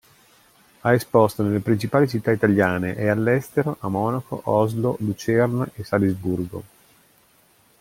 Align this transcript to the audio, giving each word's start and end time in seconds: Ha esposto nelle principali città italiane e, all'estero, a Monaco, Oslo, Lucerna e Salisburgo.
Ha 0.79 0.93
esposto 0.95 1.43
nelle 1.43 1.59
principali 1.59 2.09
città 2.09 2.31
italiane 2.31 2.95
e, 2.95 3.07
all'estero, 3.07 3.77
a 3.81 3.87
Monaco, 3.87 4.41
Oslo, 4.45 4.95
Lucerna 5.01 5.69
e 5.75 5.83
Salisburgo. 5.83 6.63